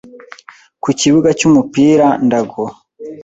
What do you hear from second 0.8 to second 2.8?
ku kibuga cy’umupira Ndago